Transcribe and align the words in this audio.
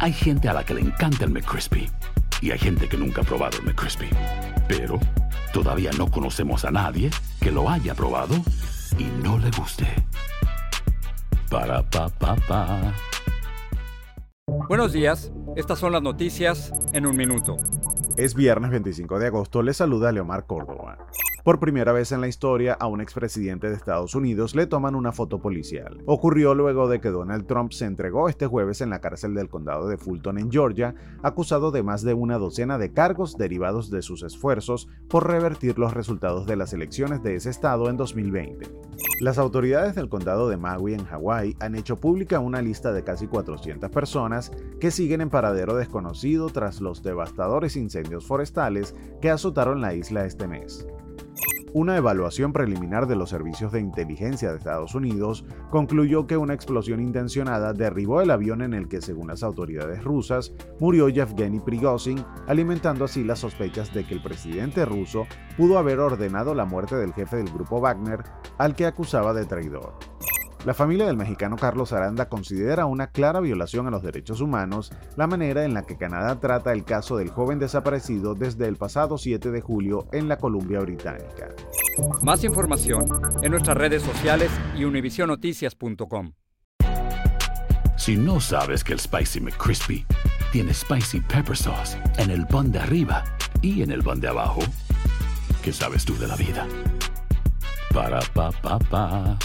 Hay 0.00 0.12
gente 0.12 0.48
a 0.48 0.52
la 0.52 0.64
que 0.64 0.74
le 0.74 0.80
encanta 0.80 1.24
el 1.24 1.30
McCrispy 1.32 1.90
y 2.40 2.52
hay 2.52 2.58
gente 2.58 2.88
que 2.88 2.96
nunca 2.96 3.22
ha 3.22 3.24
probado 3.24 3.58
el 3.58 3.64
McCrispy. 3.64 4.08
Pero 4.68 5.00
todavía 5.52 5.90
no 5.98 6.08
conocemos 6.08 6.64
a 6.64 6.70
nadie 6.70 7.10
que 7.40 7.50
lo 7.50 7.68
haya 7.68 7.96
probado 7.96 8.36
y 8.96 9.04
no 9.24 9.38
le 9.38 9.50
guste. 9.50 9.86
Para 11.50 11.82
pa 11.82 12.08
pa 12.10 12.36
pa. 12.46 12.94
Buenos 14.68 14.92
días, 14.92 15.32
estas 15.56 15.80
son 15.80 15.90
las 15.90 16.02
noticias 16.02 16.72
en 16.92 17.04
un 17.04 17.16
minuto. 17.16 17.56
Es 18.16 18.36
viernes 18.36 18.70
25 18.70 19.18
de 19.18 19.26
agosto, 19.26 19.62
le 19.62 19.74
saluda 19.74 20.12
Leomar 20.12 20.46
Córdoba. 20.46 21.08
Por 21.44 21.60
primera 21.60 21.92
vez 21.92 22.12
en 22.12 22.20
la 22.20 22.28
historia, 22.28 22.74
a 22.74 22.88
un 22.88 23.00
expresidente 23.00 23.68
de 23.68 23.76
Estados 23.76 24.14
Unidos 24.14 24.54
le 24.54 24.66
toman 24.66 24.94
una 24.94 25.12
foto 25.12 25.38
policial. 25.38 26.02
Ocurrió 26.04 26.54
luego 26.54 26.88
de 26.88 27.00
que 27.00 27.10
Donald 27.10 27.46
Trump 27.46 27.72
se 27.72 27.86
entregó 27.86 28.28
este 28.28 28.46
jueves 28.46 28.80
en 28.80 28.90
la 28.90 29.00
cárcel 29.00 29.34
del 29.34 29.48
condado 29.48 29.88
de 29.88 29.96
Fulton 29.96 30.38
en 30.38 30.50
Georgia, 30.50 30.94
acusado 31.22 31.70
de 31.70 31.82
más 31.82 32.02
de 32.02 32.12
una 32.14 32.38
docena 32.38 32.76
de 32.76 32.92
cargos 32.92 33.38
derivados 33.38 33.90
de 33.90 34.02
sus 34.02 34.22
esfuerzos 34.24 34.88
por 35.08 35.28
revertir 35.28 35.78
los 35.78 35.94
resultados 35.94 36.46
de 36.46 36.56
las 36.56 36.72
elecciones 36.72 37.22
de 37.22 37.36
ese 37.36 37.50
estado 37.50 37.88
en 37.88 37.96
2020. 37.96 38.68
Las 39.20 39.38
autoridades 39.38 39.94
del 39.94 40.08
condado 40.08 40.48
de 40.48 40.56
Maui 40.56 40.94
en 40.94 41.04
Hawái 41.04 41.56
han 41.60 41.76
hecho 41.76 41.96
pública 41.96 42.40
una 42.40 42.62
lista 42.62 42.92
de 42.92 43.04
casi 43.04 43.26
400 43.26 43.90
personas 43.90 44.52
que 44.80 44.90
siguen 44.90 45.20
en 45.20 45.30
paradero 45.30 45.76
desconocido 45.76 46.48
tras 46.48 46.80
los 46.80 47.02
devastadores 47.02 47.76
incendios 47.76 48.26
forestales 48.26 48.94
que 49.20 49.30
azotaron 49.30 49.80
la 49.80 49.94
isla 49.94 50.24
este 50.24 50.46
mes. 50.46 50.86
Una 51.78 51.96
evaluación 51.96 52.52
preliminar 52.52 53.06
de 53.06 53.14
los 53.14 53.30
servicios 53.30 53.70
de 53.70 53.78
inteligencia 53.78 54.50
de 54.50 54.58
Estados 54.58 54.96
Unidos 54.96 55.44
concluyó 55.70 56.26
que 56.26 56.36
una 56.36 56.52
explosión 56.52 56.98
intencionada 56.98 57.72
derribó 57.72 58.20
el 58.20 58.32
avión 58.32 58.62
en 58.62 58.74
el 58.74 58.88
que, 58.88 59.00
según 59.00 59.28
las 59.28 59.44
autoridades 59.44 60.02
rusas, 60.02 60.52
murió 60.80 61.08
Yevgeny 61.08 61.60
Prigozhin, 61.60 62.24
alimentando 62.48 63.04
así 63.04 63.22
las 63.22 63.38
sospechas 63.38 63.94
de 63.94 64.04
que 64.04 64.14
el 64.14 64.22
presidente 64.24 64.84
ruso 64.84 65.28
pudo 65.56 65.78
haber 65.78 66.00
ordenado 66.00 66.52
la 66.52 66.64
muerte 66.64 66.96
del 66.96 67.14
jefe 67.14 67.36
del 67.36 67.52
grupo 67.52 67.80
Wagner, 67.80 68.24
al 68.58 68.74
que 68.74 68.84
acusaba 68.84 69.32
de 69.32 69.46
traidor. 69.46 69.94
La 70.64 70.74
familia 70.74 71.06
del 71.06 71.16
mexicano 71.16 71.56
Carlos 71.56 71.92
Aranda 71.92 72.28
considera 72.28 72.86
una 72.86 73.08
clara 73.08 73.40
violación 73.40 73.86
a 73.86 73.90
los 73.90 74.02
derechos 74.02 74.40
humanos 74.40 74.92
la 75.16 75.26
manera 75.26 75.64
en 75.64 75.72
la 75.72 75.82
que 75.82 75.96
Canadá 75.96 76.40
trata 76.40 76.72
el 76.72 76.84
caso 76.84 77.16
del 77.16 77.30
joven 77.30 77.58
desaparecido 77.58 78.34
desde 78.34 78.66
el 78.66 78.76
pasado 78.76 79.18
7 79.18 79.50
de 79.50 79.60
julio 79.60 80.08
en 80.12 80.28
la 80.28 80.36
Columbia 80.36 80.80
Británica. 80.80 81.48
Más 82.22 82.42
información 82.44 83.06
en 83.42 83.52
nuestras 83.52 83.76
redes 83.76 84.02
sociales 84.02 84.50
y 84.76 84.84
univisionoticias.com. 84.84 86.32
Si 87.96 88.16
no 88.16 88.40
sabes 88.40 88.84
que 88.84 88.92
el 88.92 89.00
Spicy 89.00 89.40
McCrispy 89.40 90.06
tiene 90.52 90.72
Spicy 90.72 91.20
Pepper 91.20 91.56
Sauce 91.56 91.98
en 92.16 92.30
el 92.30 92.46
pan 92.46 92.72
de 92.72 92.78
arriba 92.78 93.24
y 93.60 93.82
en 93.82 93.90
el 93.90 94.02
pan 94.02 94.20
de 94.20 94.28
abajo, 94.28 94.60
¿qué 95.62 95.72
sabes 95.72 96.04
tú 96.04 96.16
de 96.16 96.26
la 96.26 96.36
vida? 96.36 96.66
Para 97.92 98.20
pa 98.34 98.50
pa 98.50 98.78
pa. 98.78 99.38